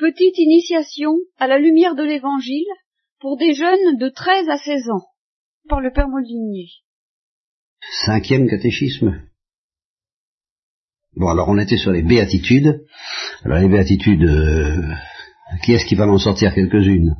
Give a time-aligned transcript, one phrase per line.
[0.00, 2.64] Petite initiation à la lumière de l'Évangile
[3.20, 5.04] pour des jeunes de 13 à 16 ans,
[5.68, 6.68] par le Père Molinier.
[8.06, 9.20] Cinquième catéchisme.
[11.16, 12.82] Bon, alors on était sur les béatitudes.
[13.44, 14.94] Alors les béatitudes, euh,
[15.62, 17.16] qui est-ce qui va m'en sortir quelques-unes?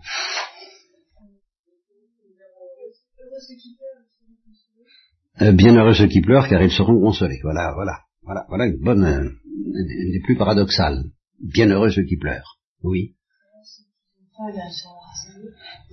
[5.43, 7.41] Euh, Bienheureux ceux qui pleurent, car ils seront consolés.
[7.43, 11.05] Voilà, voilà, voilà, voilà une bonne, euh, une des plus paradoxales.
[11.41, 12.60] Bienheureux ceux qui pleurent.
[12.83, 13.15] Oui.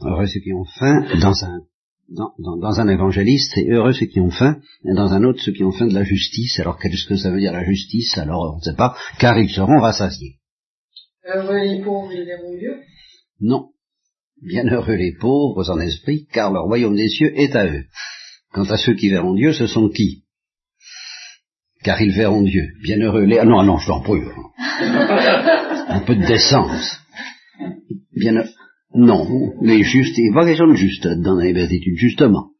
[0.01, 1.61] Heureux ceux qui ont faim dans un
[2.09, 5.41] dans, dans, dans, un évangéliste, c'est heureux ceux qui ont faim, et dans un autre
[5.41, 6.57] ceux qui ont faim de la justice.
[6.59, 8.17] Alors qu'est-ce que ça veut dire la justice?
[8.17, 10.37] Alors on ne sait pas, car ils seront rassasiés.
[11.25, 12.77] Heureux les pauvres, ils verront Dieu?
[13.41, 13.71] Non.
[14.41, 17.83] Bienheureux les pauvres en esprit, car le royaume des cieux est à eux.
[18.53, 20.23] Quant à ceux qui verront Dieu, ce sont qui?
[21.83, 22.69] Car ils verront Dieu.
[22.83, 23.39] Bienheureux les...
[23.39, 24.21] Ah non, non, je t'en prie.
[25.87, 26.99] un peu de décence.
[28.15, 28.43] Bien,
[28.93, 32.51] non, les justes, il n'y a pas question de juste dans les béatitudes, justement.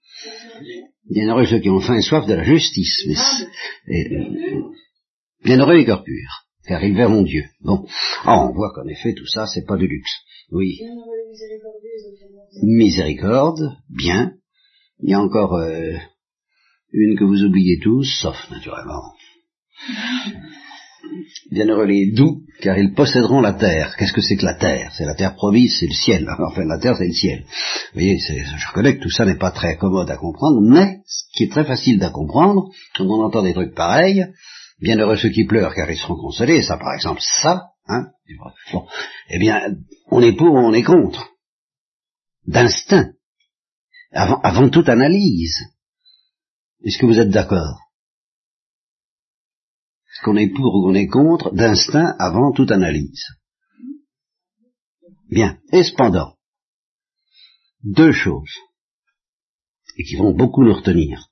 [1.10, 3.06] Bienheureux ceux qui ont faim et soif de la justice.
[3.88, 4.06] Mais
[5.44, 7.46] bienheureux les cœurs purs, car ils verront Dieu.
[7.62, 7.86] Bon,
[8.24, 10.12] ah, on voit qu'en effet tout ça, c'est pas de luxe.
[10.52, 10.80] Oui.
[12.64, 14.34] Miséricorde, bien.
[15.00, 15.94] Il y a encore euh,
[16.92, 19.14] une que vous oubliez tous, sauf naturellement.
[21.52, 23.96] Bienheureux les doux, car ils posséderont la terre.
[23.98, 24.92] Qu'est-ce que c'est que la terre?
[24.96, 26.28] C'est la terre promise, c'est le ciel.
[26.40, 27.44] Enfin, la terre, c'est le ciel.
[27.44, 31.24] Vous voyez, je reconnais que tout ça n'est pas très commode à comprendre, mais ce
[31.34, 34.26] qui est très facile à comprendre, quand on entend des trucs pareils,
[34.82, 38.08] bienheureux ceux qui pleurent, car ils seront consolés, ça par exemple, ça, hein,
[39.30, 39.62] eh bien,
[40.10, 41.30] on est pour ou on est contre?
[42.46, 43.12] D'instinct.
[44.12, 45.58] Avant, avant toute analyse.
[46.84, 47.87] Est-ce que vous êtes d'accord?
[50.24, 53.24] Qu'on est pour ou qu'on est contre, d'instinct avant toute analyse.
[55.30, 55.58] Bien.
[55.72, 56.36] Et cependant,
[57.84, 58.54] deux choses,
[59.98, 61.28] et qui vont beaucoup nous retenir,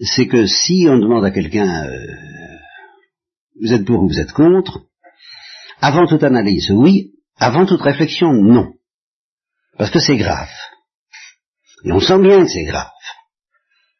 [0.00, 2.06] c'est que si on demande à quelqu'un, euh,
[3.60, 4.86] vous êtes pour ou vous êtes contre,
[5.80, 8.74] avant toute analyse, oui, avant toute réflexion, non.
[9.78, 10.50] Parce que c'est grave.
[11.84, 12.90] Et on sent bien que c'est grave.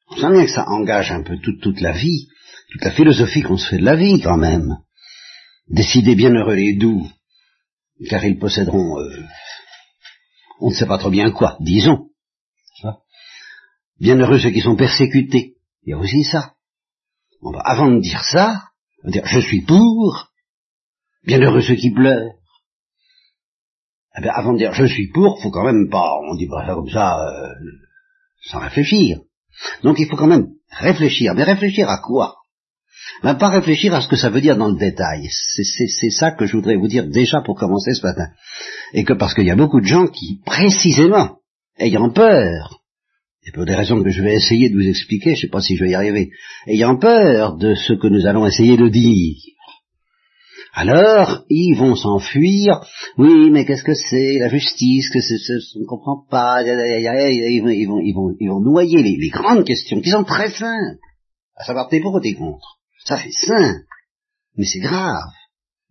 [0.08, 2.28] On sent bien que ça engage un peu toute, toute la vie
[2.70, 4.78] toute la philosophie qu'on se fait de la vie quand même.
[5.68, 7.08] Décidez bienheureux les doux,
[8.08, 9.24] car ils posséderont, euh,
[10.60, 12.08] on ne sait pas trop bien quoi, disons.
[14.00, 16.54] Bienheureux ceux qui sont persécutés, il y a aussi ça.
[17.42, 18.70] Bah, avant de dire ça,
[19.02, 20.30] on va dire je suis pour,
[21.24, 22.32] bienheureux ceux qui pleurent.
[24.16, 26.74] Eh avant de dire je suis pour, faut quand même pas, on dit pas ça
[26.74, 27.54] comme ça, euh,
[28.46, 29.20] sans réfléchir.
[29.82, 32.39] Donc il faut quand même réfléchir, mais réfléchir à quoi?
[33.22, 35.28] Ben, pas réfléchir à ce que ça veut dire dans le détail.
[35.30, 38.28] C'est ça que je voudrais vous dire déjà pour commencer ce matin.
[38.92, 41.38] Et que parce qu'il y a beaucoup de gens qui, précisément,
[41.78, 42.80] ayant peur,
[43.46, 45.60] et pour des raisons que je vais essayer de vous expliquer, je ne sais pas
[45.60, 46.30] si je vais y arriver,
[46.66, 49.36] ayant peur de ce que nous allons essayer de dire,
[50.72, 52.80] alors, ils vont s'enfuir.
[53.18, 55.34] Oui, mais qu'est-ce que c'est la justice Que c'est,
[55.76, 56.62] on ne comprend pas.
[56.62, 60.22] Ils vont, ils vont, ils vont, ils vont noyer les, les, grandes questions qui sont
[60.22, 60.98] très simples.
[61.56, 62.79] À savoir, t'es pour ou t'es contre?
[63.04, 63.86] Ça fait simple,
[64.56, 65.32] mais c'est grave,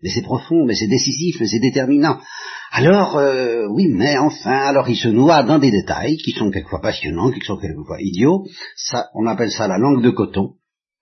[0.02, 2.20] mais c'est profond, mais c'est décisif, mais c'est déterminant.
[2.72, 6.81] Alors, euh, oui, mais enfin, alors il se noie dans des détails qui sont quelquefois
[6.81, 8.46] passionnants, qui sont quelquefois idiots.
[8.75, 10.56] Ça, on appelle ça la langue de coton.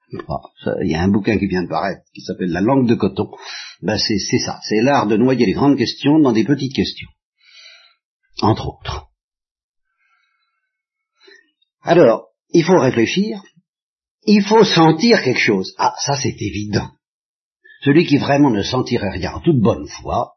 [0.09, 3.29] Il y a un bouquin qui vient de paraître qui s'appelle La langue de coton.
[3.81, 7.09] Ben c'est ça, c'est l'art de noyer les grandes questions dans des petites questions,
[8.41, 9.07] entre autres.
[11.81, 13.41] Alors, il faut réfléchir,
[14.27, 15.73] il faut sentir quelque chose.
[15.77, 16.89] Ah, ça c'est évident.
[17.81, 20.33] Celui qui vraiment ne sentirait rien en toute bonne foi,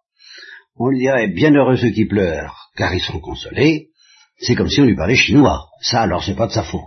[0.76, 3.88] on lui dirait bienheureux ceux qui pleurent, car ils sont consolés,
[4.38, 5.66] c'est comme si on lui parlait chinois.
[5.82, 6.80] Ça alors c'est pas de sa faute.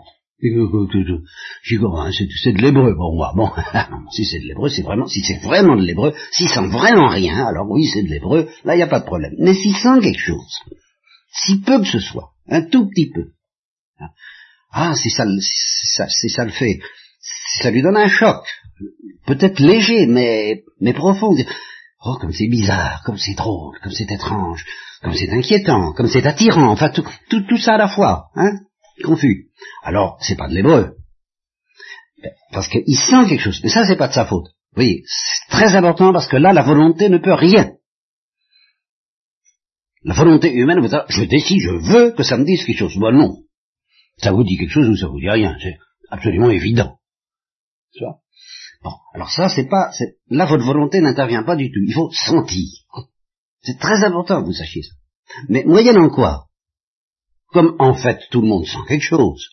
[1.63, 2.09] J'y hein,
[2.43, 3.31] c'est de l'hébreu pour moi.
[3.35, 3.49] Bon,
[4.11, 7.45] si c'est de l'hébreu, c'est vraiment, si c'est vraiment de l'hébreu, s'il sent vraiment rien,
[7.45, 9.33] alors oui, c'est de l'hébreu, là, il n'y a pas de problème.
[9.39, 10.59] Mais s'il sent quelque chose,
[11.31, 13.31] si peu que ce soit, un tout petit peu,
[14.73, 15.23] ah, si ça,
[15.95, 16.79] ça, si ça le fait,
[17.61, 18.43] ça lui donne un choc,
[19.27, 21.35] peut-être léger, mais, mais profond.
[22.05, 24.65] Oh, comme c'est bizarre, comme c'est drôle, comme c'est étrange,
[25.01, 28.59] comme c'est inquiétant, comme c'est attirant, enfin tout, tout, tout ça à la fois, hein,
[29.03, 29.51] confus.
[29.83, 30.95] Alors, c'est pas de l'hébreu.
[32.51, 34.47] Parce qu'il sent quelque chose, mais ça c'est pas de sa faute.
[34.73, 37.73] Voyez, c'est très important parce que là, la volonté ne peut rien.
[40.03, 42.97] La volonté humaine vous dire, je décide, je veux que ça me dise quelque chose.
[42.97, 43.43] Bon, non.
[44.17, 45.77] Ça vous dit quelque chose ou ça vous dit rien, c'est
[46.09, 46.97] absolument évident.
[48.83, 49.91] Bon, alors ça, c'est pas,
[50.29, 51.79] là votre volonté n'intervient pas du tout.
[51.85, 52.67] Il faut sentir.
[53.61, 54.95] C'est très important que vous sachiez ça.
[55.47, 56.47] Mais moyennant quoi?
[57.47, 59.47] Comme en fait tout le monde sent quelque chose.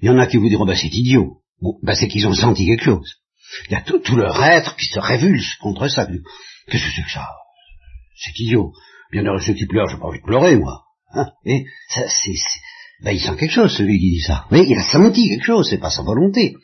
[0.00, 1.42] Il y en a qui vous diront, bah c'est idiot.
[1.60, 3.14] Bon, bah c'est qu'ils ont senti quelque chose.
[3.68, 6.06] Il y a tout, tout leur être qui se révulse contre ça.
[6.06, 7.26] Qu'est-ce que c'est que ça
[8.16, 8.72] C'est idiot.
[9.12, 10.84] Bien heureux ceux qui pleurent, j'ai pas envie de pleurer, moi.
[11.12, 11.30] Hein?
[11.44, 12.34] Et ça, c'est,
[13.02, 14.46] ben, il sent quelque chose, celui qui dit ça.
[14.50, 16.54] Oui, il a senti quelque chose, c'est pas sa volonté.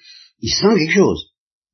[0.40, 1.26] Il sent quelque chose.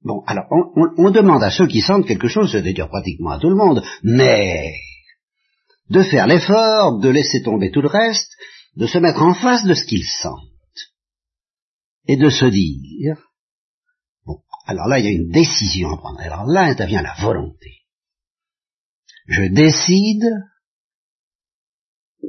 [0.02, 3.48] Bon, alors, on, on demande à ceux qui sentent quelque chose, c'est-à-dire pratiquement à tout
[3.48, 4.72] le monde, mais
[5.90, 8.30] de faire l'effort, de laisser tomber tout le reste,
[8.76, 10.40] de se mettre en face de ce qu'ils sentent,
[12.08, 13.16] et de se dire,
[14.24, 16.20] bon, alors là, il y a une décision à prendre.
[16.20, 17.82] Alors là intervient la volonté.
[19.28, 20.24] Je décide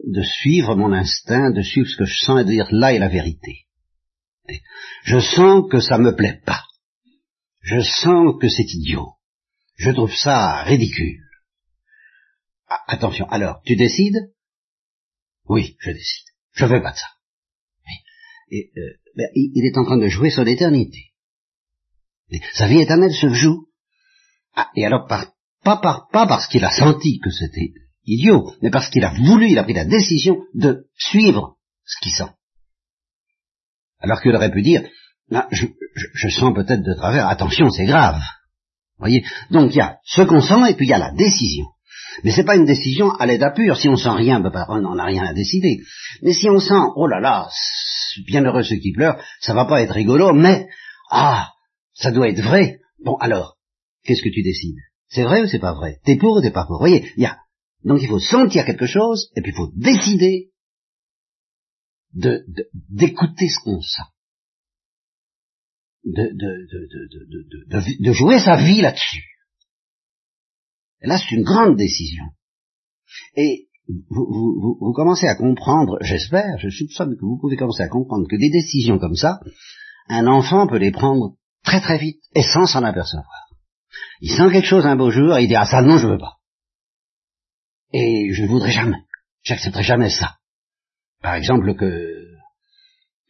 [0.06, 3.00] de suivre mon instinct, de suivre ce que je sens et de dire là est
[3.00, 3.66] la vérité.
[5.04, 6.64] Je sens que ça me plaît pas.
[7.62, 9.14] Je sens que c'est idiot.
[9.76, 11.22] Je trouve ça ridicule.
[12.68, 14.32] Ah, attention, alors, tu décides?
[15.48, 16.28] Oui, je décide.
[16.54, 17.08] Je veux pas de ça.
[18.50, 21.14] Et, euh, ben, il est en train de jouer sur l'éternité.
[22.54, 23.68] Sa vie éternelle se joue.
[24.56, 25.34] Ah, et alors, pas,
[25.64, 27.74] pas parce qu'il a senti que c'était
[28.08, 32.14] idiot, mais parce qu'il a voulu, il a pris la décision de suivre ce qu'il
[32.14, 32.32] sent.
[34.00, 34.84] Alors qu'il aurait pu dire,
[35.32, 38.22] ah, je, sens peut-être de travers, attention, c'est grave.
[38.98, 39.24] Voyez?
[39.52, 41.66] Donc il y a ce qu'on sent et puis il y a la décision.
[42.24, 43.78] Mais c'est pas une décision à l'état pur.
[43.78, 45.82] Si on sent rien, ben, ben, on n'en a rien à décider.
[46.24, 47.50] Mais si on sent, oh là là,
[48.26, 50.68] bienheureux ceux qui pleurent, ça va pas être rigolo, mais
[51.12, 51.52] ah,
[51.94, 52.80] ça doit être vrai.
[53.04, 53.58] Bon alors,
[54.04, 54.80] qu'est-ce que tu décides?
[55.10, 56.00] C'est vrai ou c'est pas vrai?
[56.06, 56.80] T'es pour ou t'es pas pour?
[56.80, 57.38] Voyez, il y a
[57.84, 60.52] donc il faut sentir quelque chose, et puis il faut décider
[62.14, 64.04] de, d'écouter ce qu'on sent.
[66.04, 69.24] De, de, de, jouer sa vie là-dessus.
[71.02, 72.24] Et là, c'est une grande décision.
[73.36, 73.68] Et
[74.10, 78.26] vous, vous, vous, commencez à comprendre, j'espère, je soupçonne que vous pouvez commencer à comprendre
[78.30, 79.40] que des décisions comme ça,
[80.08, 83.48] un enfant peut les prendre très très vite et sans s'en apercevoir.
[84.22, 86.18] Il sent quelque chose un beau jour et il dit ah ça non je veux
[86.18, 86.37] pas.
[87.94, 88.98] Et je ne voudrais jamais,
[89.44, 90.38] j'accepterai jamais ça.
[91.22, 92.28] Par exemple, que,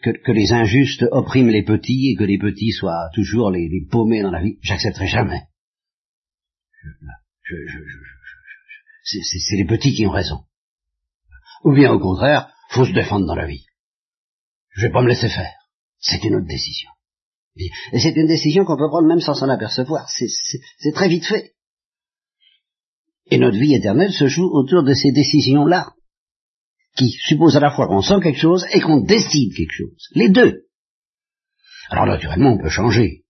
[0.01, 4.31] que, les injustes oppriment les petits et que les petits soient toujours les, paumés dans
[4.31, 5.44] la vie, j'accepterai jamais.
[7.44, 7.56] Je,
[9.04, 10.44] c'est les petits qui ont raison.
[11.63, 13.65] Ou bien au contraire, faut se défendre dans la vie.
[14.71, 15.53] Je vais pas me laisser faire.
[16.00, 16.89] C'est une autre décision.
[17.56, 20.07] Et c'est une décision qu'on peut prendre même sans s'en apercevoir.
[20.10, 21.53] C'est très vite fait.
[23.29, 25.94] Et notre vie éternelle se joue autour de ces décisions-là,
[26.95, 30.07] qui supposent à la fois qu'on sent quelque chose et qu'on décide quelque chose.
[30.13, 30.63] Les deux.
[31.89, 33.24] Alors naturellement, on peut changer.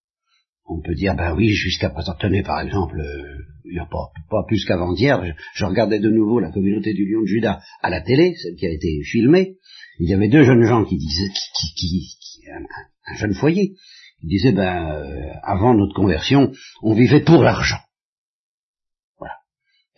[0.66, 4.44] On peut dire, ben oui, jusqu'à présent, tenez par exemple, euh, il n'y a pas,
[4.48, 5.22] plus qu'avant-hier,
[5.54, 8.66] je, regardais de nouveau la communauté du lion de Judas à la télé, celle qui
[8.66, 9.58] a été filmée.
[10.00, 13.74] Il y avait deux jeunes gens qui disaient, qui, qui, un, jeune foyer,
[14.22, 16.52] qui disait, ben, euh, avant notre conversion,
[16.82, 17.80] on vivait pour l'argent.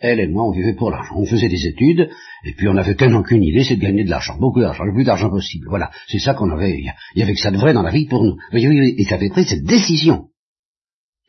[0.00, 1.14] Elle et moi, on vivait pour l'argent.
[1.16, 2.10] On faisait des études,
[2.44, 5.04] et puis on n'avait qu'une idée, c'est de gagner de l'argent, beaucoup d'argent, le plus
[5.04, 5.66] d'argent possible.
[5.68, 6.80] Voilà, c'est ça qu'on avait.
[6.80, 8.36] Il y avait que ça de vrai dans la vie pour nous.
[8.52, 10.30] Et ils avaient pris cette décision,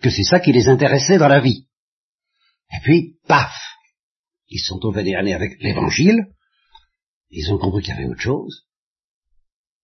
[0.01, 1.67] que c'est ça qui les intéressait dans la vie.
[2.73, 3.53] Et puis, paf,
[4.47, 6.27] ils sont tombés dernier avec l'Évangile,
[7.29, 8.67] ils ont compris qu'il y avait autre chose,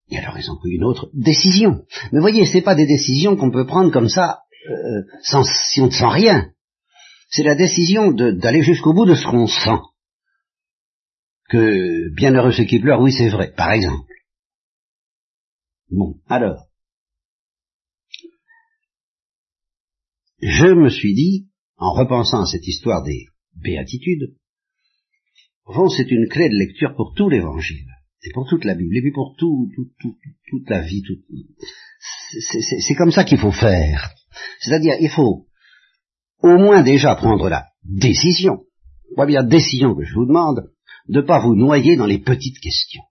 [0.10, 1.82] et alors ils ont pris une autre décision.
[2.14, 4.40] Mais voyez, c'est pas des décisions qu'on peut prendre comme ça,
[4.70, 6.52] euh, sans, sent rien
[7.30, 9.82] c'est la décision d'aller jusqu'au bout de ce qu'on sent.
[11.50, 14.12] Que bienheureux ceux qui pleurent, oui c'est vrai, par exemple.
[15.90, 16.68] Bon, alors,
[20.40, 24.36] je me suis dit, en repensant à cette histoire des béatitudes,
[25.66, 27.88] bon, c'est une clé de lecture pour tout l'évangile,
[28.24, 29.70] et pour toute la Bible, et puis pour tout,
[30.50, 31.04] toute la vie.
[32.42, 34.14] C'est comme ça qu'il faut faire.
[34.60, 35.47] C'est-à-dire, il faut
[36.42, 38.64] au moins déjà prendre la décision,
[39.26, 40.70] bien décision que je vous demande,
[41.08, 43.04] de ne pas vous noyer dans les petites questions.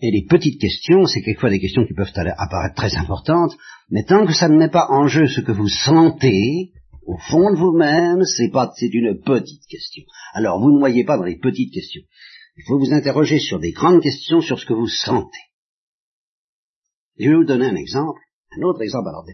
[0.00, 3.56] Et les petites questions, c'est quelquefois des questions qui peuvent apparaître très importantes,
[3.90, 6.72] mais tant que ça ne met pas en jeu ce que vous sentez,
[7.06, 10.04] au fond de vous-même, c'est pas, c'est une petite question.
[10.34, 12.02] Alors vous ne noyez pas dans les petites questions.
[12.56, 15.38] Il faut vous interroger sur des grandes questions, sur ce que vous sentez.
[17.18, 18.20] Je vais vous donner un exemple,
[18.56, 19.24] un autre exemple, alors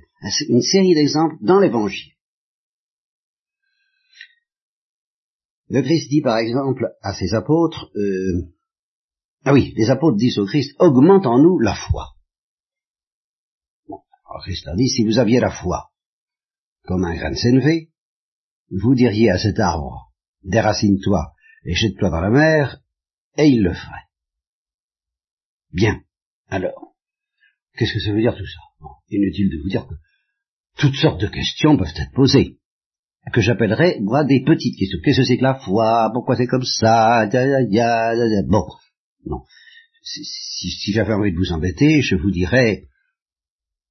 [0.48, 2.13] une série d'exemples dans l'Évangile.
[5.74, 8.46] Le Christ dit par exemple à ses apôtres, euh,
[9.42, 12.14] ah oui, les apôtres disent au Christ, augmente en nous la foi.
[13.88, 13.98] Bon,
[14.30, 15.90] alors Christ leur dit, si vous aviez la foi
[16.84, 17.90] comme un grain de sénévé,
[18.70, 20.12] vous diriez à cet arbre,
[20.44, 21.32] déracine-toi
[21.64, 22.80] et jette-toi dans la mer,
[23.36, 24.08] et il le ferait.
[25.72, 26.04] Bien.
[26.46, 26.94] Alors,
[27.76, 28.86] qu'est-ce que ça veut dire tout ça?
[29.08, 29.94] Inutile de vous dire que
[30.76, 32.60] toutes sortes de questions peuvent être posées,
[33.32, 34.98] que j'appellerais, moi, des petites questions.
[35.02, 36.10] Qu'est-ce que c'est que la foi?
[36.12, 37.26] Pourquoi c'est comme ça?
[38.46, 38.66] Bon,
[39.26, 39.42] non.
[40.02, 42.84] Si, j'avais envie de vous embêter, je vous dirais,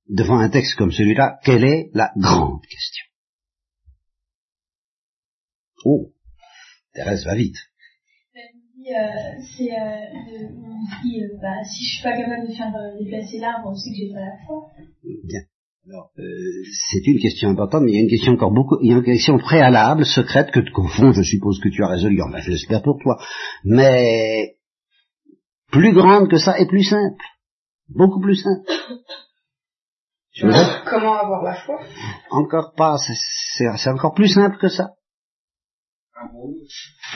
[0.07, 3.05] devant un texte comme celui-là, quelle est la grande question?
[5.85, 6.13] Oh,
[6.93, 7.57] Thérèse va vite.
[8.35, 9.77] Euh, c'est euh,
[10.33, 14.13] euh, bah, si je suis pas capable de faire déplacer l'arbre, on sait que j'ai
[14.13, 14.71] pas la foi.
[15.23, 15.41] Bien.
[15.85, 16.23] Alors, euh,
[16.89, 18.97] c'est une question importante, mais il y a une question encore beaucoup, il y a
[18.97, 22.51] une question préalable, secrète, que qu'au fond, je suppose que tu as résolue, enfin, je
[22.51, 23.17] l'espère pour toi,
[23.65, 24.55] mais
[25.71, 27.25] plus grande que ça et plus simple.
[27.89, 28.65] Beaucoup plus simple.
[30.89, 31.81] Comment avoir la foi?
[32.29, 34.93] Encore pas, c'est encore plus simple que ça.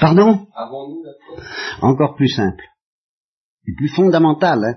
[0.02, 0.46] Pardon?
[0.54, 1.88] Avons-nous la foi?
[1.88, 2.66] Encore plus simple.
[3.66, 4.76] Et plus fondamental, hein.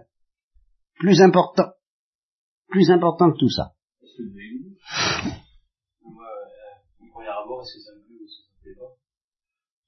[1.00, 1.70] Plus important.
[2.68, 3.72] Plus important que tout ça.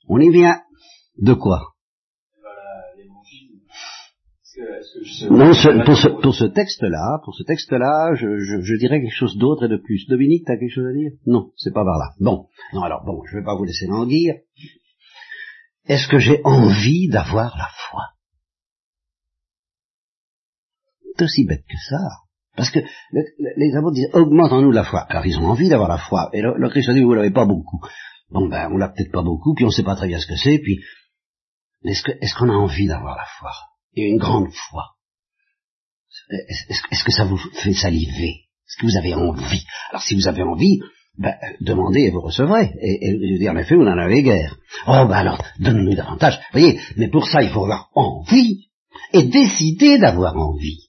[0.09, 0.61] On y vient.
[1.19, 1.73] De quoi?
[5.31, 5.53] Non,
[5.85, 9.69] pour, ce, pour ce texte-là, pour ce texte-là, je, je, dirais quelque chose d'autre et
[9.69, 10.07] de plus.
[10.09, 11.13] Dominique, t'as quelque chose à dire?
[11.27, 12.11] Non, c'est pas par là.
[12.21, 14.35] Bon, non, alors bon, je vais pas vous laisser languir.
[15.87, 18.03] Est-ce que j'ai envie d'avoir la foi?
[21.17, 22.22] C'est aussi bête que ça.
[22.57, 22.81] Parce que
[23.57, 25.01] les apôtres disent augmentons-nous la foi.
[25.09, 26.29] Alors ils ont envie d'avoir la foi.
[26.33, 27.81] Et le, Christ a dit vous l'avez pas beaucoup.
[28.31, 30.37] Bon ben on l'a peut-être pas beaucoup, puis on sait pas très bien ce que
[30.37, 30.81] c'est, puis
[31.85, 33.51] est-ce qu'on a envie d'avoir la foi?
[33.95, 34.85] Et une grande foi.
[36.49, 38.43] Est-ce que ça vous fait saliver?
[38.67, 39.65] Est-ce que vous avez envie?
[39.91, 40.81] Alors si vous avez envie,
[41.19, 42.73] ben, demandez et vous recevrez.
[42.81, 44.57] Et, et, dire, en effet, vous n'en avez guère.
[44.87, 46.41] Oh, ben alors, donnez-nous davantage.
[46.53, 48.69] Voyez, mais pour ça, il faut avoir envie
[49.13, 50.89] et décider d'avoir envie.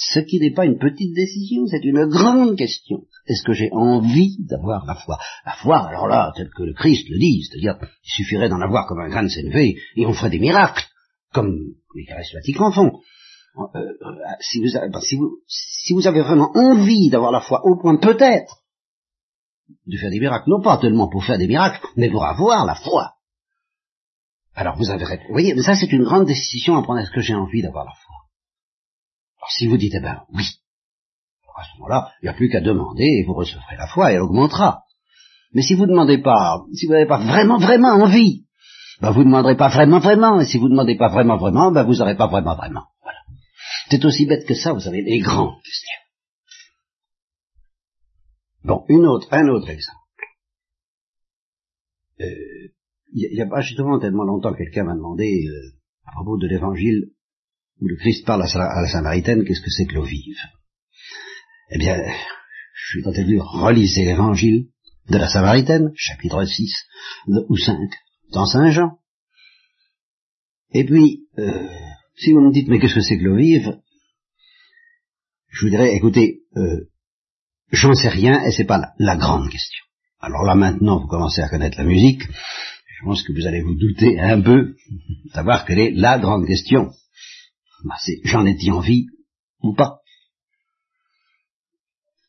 [0.00, 3.02] Ce qui n'est pas une petite décision, c'est une grande question.
[3.26, 5.18] Est-ce que j'ai envie d'avoir la foi?
[5.44, 8.86] La foi, alors là, tel que le Christ le dit, c'est-à-dire, il suffirait d'en avoir
[8.86, 10.86] comme un grain de sénévé, et on ferait des miracles,
[11.32, 11.52] comme
[11.96, 13.00] les charismatiques en font.
[13.58, 15.00] Euh, euh, si, vous avez, ben,
[16.06, 18.62] avez vraiment envie d'avoir la foi, au point peut-être
[19.84, 22.76] de faire des miracles, non pas tellement pour faire des miracles, mais pour avoir la
[22.76, 23.14] foi.
[24.54, 27.00] Alors vous avez, vous voyez, mais ça c'est une grande décision à prendre.
[27.00, 28.17] Est-ce que j'ai envie d'avoir la foi?
[29.50, 30.44] Si vous dites, eh ben oui,
[31.58, 34.14] à ce moment-là, il n'y a plus qu'à demander et vous recevrez la foi et
[34.14, 34.84] elle augmentera.
[35.52, 38.44] Mais si vous ne demandez pas, si vous n'avez pas vraiment, vraiment envie,
[39.00, 41.72] ben vous ne demanderez pas vraiment, vraiment, et si vous ne demandez pas vraiment, vraiment,
[41.72, 42.84] ben vous n'aurez pas vraiment, vraiment.
[43.02, 43.18] Voilà.
[43.90, 45.98] C'est aussi bête que ça, vous savez, les grandes questions.
[48.64, 49.96] Bon, une autre, un autre exemple.
[52.20, 52.26] Euh,
[53.12, 57.12] il n'y a, pas justement tellement longtemps quelqu'un m'a demandé euh, à propos de l'évangile
[57.80, 60.38] où le Christ parle à, la Samaritaine, qu'est-ce que c'est que l'eau vive?
[61.70, 61.96] Eh bien,
[62.74, 64.68] je suis tenté de dire, relisez l'évangile
[65.08, 66.72] de la Samaritaine, chapitre 6
[67.26, 67.76] ou 5,
[68.32, 68.98] dans Saint Jean.
[70.72, 71.68] Et puis, euh,
[72.16, 73.78] si vous me dites, mais qu'est-ce que c'est que l'eau vive?
[75.50, 76.88] Je vous dirais, écoutez, euh,
[77.70, 79.84] j'en sais rien et c'est pas la, la grande question.
[80.20, 82.22] Alors là maintenant, vous commencez à connaître la musique,
[82.98, 84.74] je pense que vous allez vous douter un peu,
[85.32, 86.90] savoir quelle est la grande question.
[87.84, 89.06] Bah, j'en ai-il envie
[89.62, 90.00] ou pas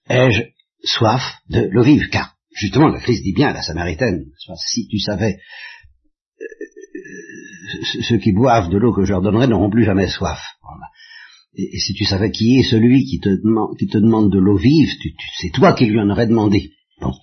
[0.10, 0.44] Ai-je
[0.84, 4.26] soif de l'eau vive Car, justement, le Christ dit bien à la Samaritaine,
[4.68, 5.40] si tu savais,
[6.42, 10.40] euh, ceux qui boivent de l'eau que je leur donnerai n'auront plus jamais soif.
[11.56, 14.58] Et, si tu savais qui est celui qui te, demande, qui te demande de l'eau
[14.58, 14.90] vive,
[15.40, 16.72] c'est toi qui lui en aurais demandé.
[17.02, 17.14] Bon.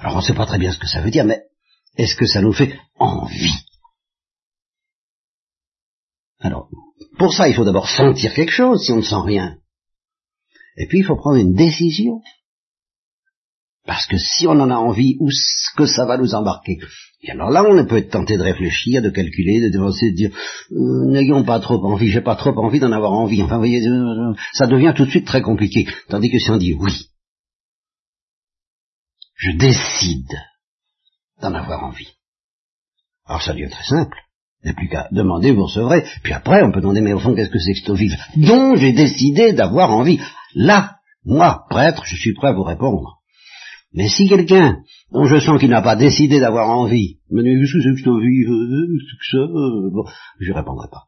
[0.00, 1.42] Alors on ne sait pas très bien ce que ça veut dire, mais
[1.96, 3.54] est-ce que ça nous fait envie?
[6.40, 6.70] Alors,
[7.18, 9.56] pour ça, il faut d'abord sentir quelque chose si on ne sent rien.
[10.76, 12.22] Et puis, il faut prendre une décision.
[13.84, 16.78] Parce que si on en a envie, où est-ce que ça va nous embarquer?
[17.22, 20.30] Et alors là, on peut être tenté de réfléchir, de calculer, de devancer, de dire
[20.72, 23.42] euh, n'ayons pas trop envie, j'ai pas trop envie d'en avoir envie.
[23.42, 25.86] Enfin, vous voyez, euh, ça devient tout de suite très compliqué.
[26.08, 27.08] Tandis que si on dit oui,
[29.36, 30.38] je décide
[31.40, 32.12] d'en avoir envie.
[33.24, 34.18] Alors ça devient très simple.
[34.62, 36.04] Il n'y a plus qu'à demander, vous recevrez.
[36.22, 38.74] Puis après, on peut demander, mais au fond, qu'est-ce que c'est que cette vive dont
[38.74, 40.20] j'ai décidé d'avoir envie
[40.54, 43.18] Là, moi, prêtre, je suis prêt à vous répondre.
[43.92, 47.72] Mais si quelqu'un, dont je sens qu'il n'a pas décidé d'avoir envie, me dit, qu'est-ce
[47.72, 49.46] que c'est que cette ça?
[49.92, 50.04] Bon,
[50.40, 51.04] Je répondrai pas.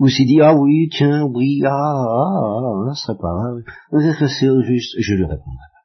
[0.00, 3.64] Ou s'il dit, ah oui, tiens, oui, ah, ah, ah, ça serait pas mal.
[3.90, 4.96] Qu'est-ce que c'est au juste?
[4.98, 5.78] Je lui répondrai pas.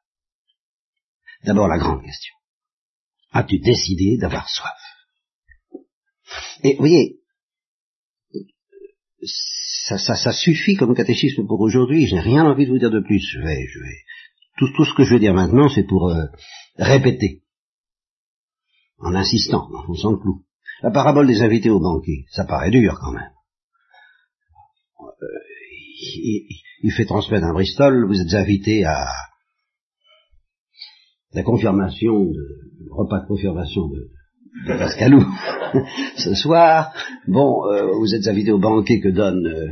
[1.46, 2.36] D'abord, la grande question.
[3.32, 4.83] as-tu décidé d'avoir soif?
[6.64, 7.20] Et vous voyez,
[9.88, 12.92] ça, ça, ça, suffit comme catéchisme pour aujourd'hui, je n'ai rien envie de vous dire
[12.92, 13.20] de plus.
[13.20, 13.98] Je vais, je vais.
[14.58, 16.26] Tout, ce que je vais dire maintenant, c'est pour euh,
[16.78, 17.44] répéter,
[19.00, 20.46] en insistant, en fonçant le clou.
[20.82, 23.32] La parabole des invités au banquet, ça paraît dur quand même.
[25.02, 25.26] Euh,
[26.00, 26.48] il,
[26.84, 29.08] il, fait transmettre un Bristol, vous êtes invité à
[31.34, 34.12] la confirmation de, le repas de confirmation de,
[34.66, 35.26] Pascalou
[36.18, 36.94] ce soir.
[37.28, 39.68] Bon, euh, vous êtes invité au banquet que donne euh,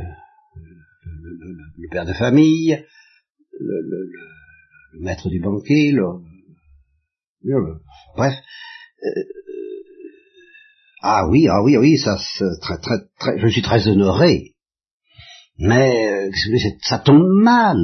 [0.56, 2.84] le, le, le, père de famille,
[3.58, 4.10] le,
[5.00, 5.92] maître du banquet,
[8.16, 8.34] bref.
[9.04, 9.22] Euh,
[11.02, 12.16] ah oui, ah oui, ah oui, ça,
[12.60, 14.54] très, très, très, je suis très honoré.
[15.58, 16.30] Mais
[16.82, 17.78] ça tombe mal.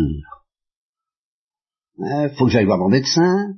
[2.01, 3.55] Il hein, faut que j'aille voir mon médecin.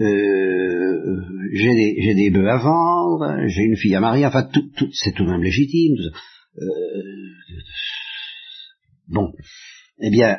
[0.00, 1.20] Euh,
[1.52, 5.12] j'ai des, des bœufs à vendre, j'ai une fille à marier, enfin tout, tout c'est
[5.12, 5.94] tout de même légitime.
[6.58, 7.02] Euh,
[9.06, 9.32] bon,
[10.00, 10.38] eh bien,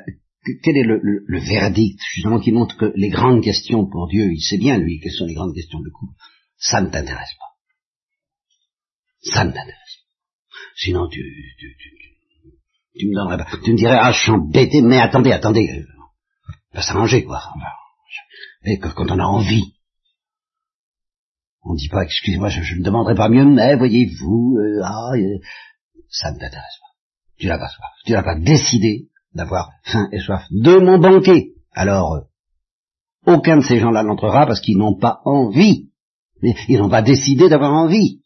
[0.63, 4.57] quel est le, verdict justement qui montre que les grandes questions pour Dieu, il sait
[4.57, 6.13] bien lui quelles sont les grandes questions de couple,
[6.57, 9.31] ça ne t'intéresse pas.
[9.31, 10.57] Ça ne t'intéresse pas.
[10.75, 11.21] Sinon tu,
[11.57, 15.31] tu, tu, tu, me donnerais pas, tu me dirais ah je suis embêté, mais attendez,
[15.31, 15.85] attendez,
[16.74, 17.41] va s'arranger quoi.
[18.63, 19.74] Que quand on a envie.
[21.63, 25.39] On ne dit pas, excusez-moi, je, ne demanderai pas mieux, mais voyez-vous, euh, ah, euh,
[26.09, 26.93] ça ne t'intéresse pas.
[27.38, 27.91] Tu n'as pas soif.
[28.05, 31.53] Tu n'as pas décidé d'avoir faim et soif de mon banquet.
[31.71, 32.21] Alors, euh,
[33.25, 35.89] aucun de ces gens-là n'entrera parce qu'ils n'ont pas envie.
[36.67, 38.21] Ils n'ont pas décidé d'avoir envie.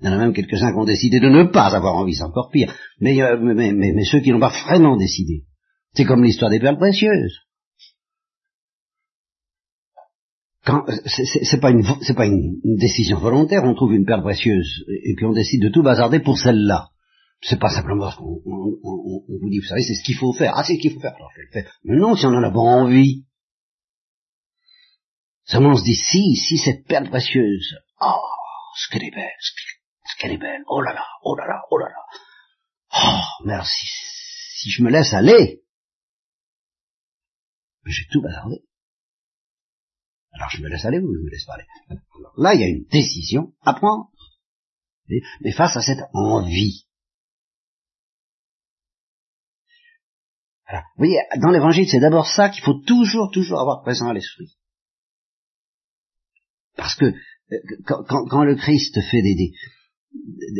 [0.00, 2.22] Il y en a même quelques-uns qui ont décidé de ne pas avoir envie, c'est
[2.22, 2.72] encore pire.
[3.00, 5.44] Mais, mais, mais, mais ceux qui n'ont pas vraiment décidé,
[5.92, 7.36] c'est comme l'histoire des perles précieuses.
[11.06, 15.32] C'est pas une pas une, décision volontaire, on trouve une perle précieuse et puis on
[15.32, 16.90] décide de tout bazarder pour celle-là.
[17.40, 20.54] C'est pas simplement parce qu'on on, vous dit, vous savez, c'est ce qu'il faut faire.
[20.56, 21.72] Ah, c'est ce qu'il faut faire, alors je vais le faire.
[21.84, 23.24] Mais non, si on en a pas envie.
[25.44, 28.20] Seulement on se dit, si, si cette perle précieuse, oh,
[28.76, 31.78] ce qu'elle est belle, ce qu'elle est belle, oh là là, oh là là, oh
[31.78, 32.20] là là.
[33.04, 33.86] Oh, merci.
[34.56, 35.62] Si je me laisse aller,
[37.86, 38.67] j'ai tout bazardé.
[40.38, 41.56] Alors je me laisse aller ou je me laisse pas
[41.90, 44.10] Alors Là, il y a une décision à prendre.
[45.40, 46.86] Mais face à cette envie.
[50.66, 54.12] Alors, vous voyez, dans l'évangile, c'est d'abord ça qu'il faut toujours, toujours avoir présent à
[54.12, 54.54] l'esprit.
[56.76, 59.34] Parce que euh, quand, le Christ fait des,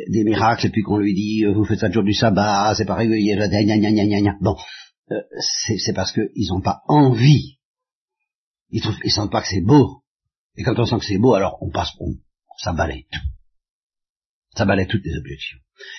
[0.08, 2.74] des, miracles et puis qu'on lui dit euh, vous faites ça le jour du sabbat,
[2.74, 3.08] c'est pareil,
[4.40, 4.56] bon,
[5.10, 5.20] euh,
[5.76, 7.57] c'est parce qu'ils n'ont pas envie
[8.70, 10.02] ils, trouvent, ils sentent pas que c'est beau.
[10.56, 12.14] Et quand on sent que c'est beau, alors on passe, on,
[12.58, 13.20] ça balaye tout.
[14.56, 15.58] Ça balaye toutes les objections.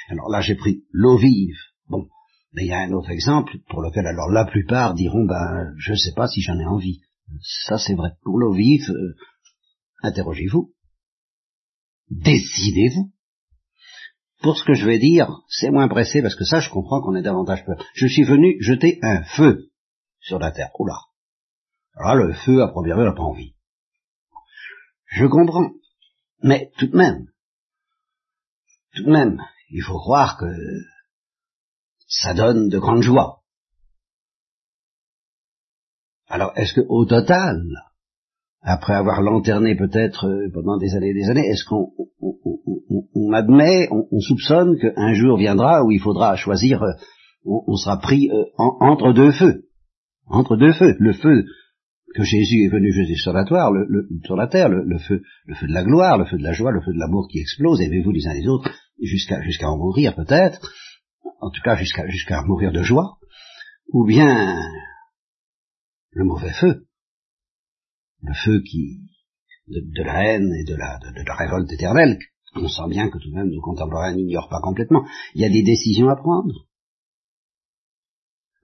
[0.10, 1.58] Alors là, j'ai pris l'eau vive.
[1.88, 2.08] Bon,
[2.54, 5.94] mais il y a un autre exemple pour lequel alors la plupart diront, ben, je
[5.94, 7.02] sais pas si j'en ai envie.
[7.42, 8.12] Ça, c'est vrai.
[8.24, 9.16] Pour l'eau vive, euh,
[10.02, 10.74] interrogez-vous.
[12.10, 13.12] Décidez-vous.
[14.42, 17.16] Pour ce que je vais dire, c'est moins pressé parce que ça, je comprends qu'on
[17.16, 17.84] ait davantage peur.
[17.94, 19.70] Je suis venu jeter un feu
[20.22, 20.72] sur la terre.
[20.80, 20.96] Oula.
[21.96, 23.56] Alors le feu, à première vue, pas envie.
[25.08, 25.72] Je comprends.
[26.42, 27.28] Mais tout de même,
[28.96, 30.46] tout de même, il faut croire que
[32.08, 33.42] ça donne de grandes joies.
[36.28, 37.62] Alors, est-ce que au total,
[38.62, 43.88] après avoir lanterné peut-être euh, pendant des années et des années, est-ce qu'on on, admet,
[43.92, 46.92] on, soupçonne qu'un jour viendra où il faudra choisir, euh,
[47.46, 49.66] on, sera pris euh, entre deux feux,
[50.28, 51.46] entre deux feux, le feu
[52.16, 56.18] que Jésus est venu jeter sur la, sur la terre, le, feu, de la gloire,
[56.18, 58.48] le feu de la joie, le feu de l'amour qui explose, aimez-vous les uns les
[58.48, 60.74] autres, jusqu'à en mourir peut-être,
[61.40, 63.20] en tout cas jusqu'à mourir de joie,
[63.90, 64.60] ou bien
[66.12, 66.88] le mauvais feu,
[68.22, 69.02] le feu qui
[69.68, 72.18] de, la haine et de la, de, la révolte éternelle,
[72.56, 75.06] on sent bien que tout de même nos contemporains n'ignorent pas complètement.
[75.36, 76.66] Il y a des décisions à prendre.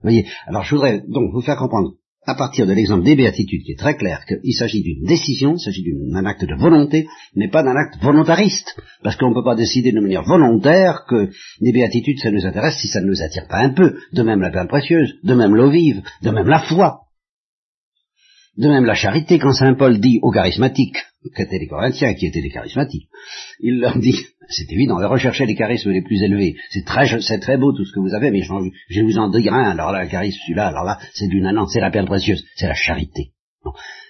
[0.00, 1.94] Vous voyez, alors je voudrais donc vous faire comprendre
[2.26, 5.60] à partir de l'exemple des béatitudes qui est très clair qu'il s'agit d'une décision, il
[5.60, 9.54] s'agit d'un acte de volonté, mais pas d'un acte volontariste, parce qu'on ne peut pas
[9.54, 13.46] décider de manière volontaire que les béatitudes ça nous intéresse si ça ne nous attire
[13.48, 16.60] pas un peu, de même la perle précieuse, de même l'eau vive, de même la
[16.60, 17.02] foi,
[18.56, 20.98] de même la charité, quand Saint Paul dit aux charismatiques,
[21.34, 23.08] qu'étaient les Corinthiens, qui étaient des charismatiques,
[23.60, 24.16] il leur dit,
[24.48, 28.14] c'est évident, rechercher les charismes les plus élevés, c'est très, beau tout ce que vous
[28.14, 31.40] avez, mais je, vous en un, alors là, le charisme, celui-là, alors là, c'est du
[31.40, 33.32] nanan, c'est la perle précieuse, c'est la charité.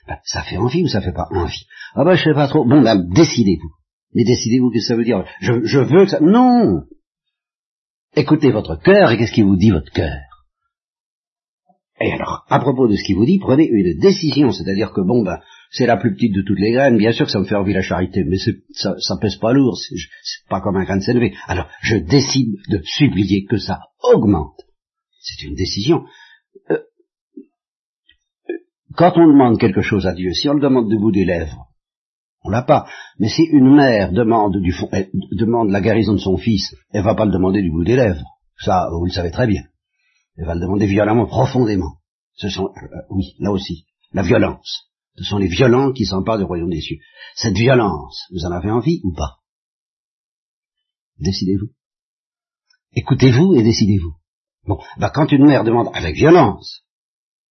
[0.07, 1.67] Ben, ça fait envie ou ça fait pas envie?
[1.95, 2.65] Ah ben je sais pas trop.
[2.65, 3.71] Bon ben décidez-vous.
[4.15, 5.25] Mais décidez-vous que ça veut dire?
[5.41, 6.21] Je, je veux que ça.
[6.21, 6.83] Non.
[8.15, 10.21] Écoutez votre cœur et qu'est-ce qui vous dit votre cœur?
[12.01, 15.23] Et alors, à propos de ce qu'il vous dit, prenez une décision, c'est-à-dire que bon
[15.23, 17.55] ben c'est la plus petite de toutes les graines, bien sûr que ça me fait
[17.55, 18.37] envie la charité, mais
[18.73, 21.35] ça, ça pèse pas lourd, c'est pas comme un grain de s'élever.
[21.47, 24.61] Alors, je décide de supplier que ça augmente.
[25.21, 26.05] C'est une décision.
[26.71, 26.79] Euh,
[28.95, 31.67] quand on demande quelque chose à Dieu, si on le demande du bout des lèvres,
[32.45, 32.87] on l'a pas.
[33.19, 34.89] Mais si une mère demande du fond,
[35.33, 38.25] demande la guérison de son fils, elle va pas le demander du bout des lèvres.
[38.59, 39.63] Ça, vous le savez très bien.
[40.37, 41.97] Elle va le demander violemment, profondément.
[42.35, 44.91] Ce sont, euh, oui, là aussi, la violence.
[45.19, 46.99] Ce sont les violents qui s'emparent du royaume des cieux.
[47.35, 49.39] Cette violence, vous en avez envie ou pas?
[51.19, 51.71] Décidez-vous.
[52.95, 54.15] Écoutez-vous et décidez-vous.
[54.67, 56.83] Bon, bah quand une mère demande avec violence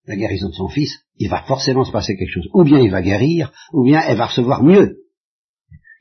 [0.08, 2.48] la guérison de son fils, il va forcément se passer quelque chose.
[2.54, 4.98] Ou bien il va guérir, ou bien elle va recevoir mieux.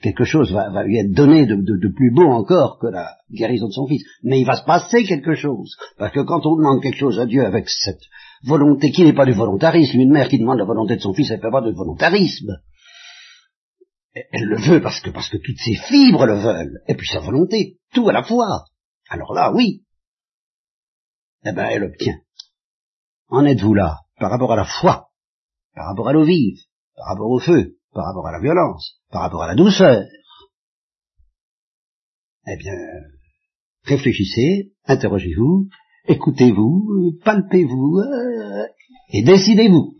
[0.03, 3.73] Quelque chose va, lui être donné de, de, plus beau encore que la guérison de
[3.73, 4.05] son fils.
[4.23, 5.77] Mais il va se passer quelque chose.
[5.97, 8.03] Parce que quand on demande quelque chose à Dieu avec cette
[8.45, 11.31] volonté qui n'est pas du volontarisme, une mère qui demande la volonté de son fils,
[11.31, 12.57] elle ne fait pas de volontarisme.
[14.15, 16.83] Elle le veut parce que, parce que toutes ses fibres le veulent.
[16.87, 18.67] Et puis sa volonté, tout à la fois.
[19.09, 19.85] Alors là, oui.
[21.45, 22.21] Eh ben, elle obtient.
[23.29, 24.01] En êtes-vous là?
[24.19, 25.09] Par rapport à la foi,
[25.75, 26.61] par rapport à l'eau vive,
[26.95, 30.05] par rapport au feu, par rapport à la violence, par rapport à la douceur
[32.47, 32.77] Eh bien,
[33.83, 35.69] réfléchissez, interrogez-vous,
[36.09, 38.67] écoutez-vous, palpez-vous, euh,
[39.11, 39.94] et décidez-vous.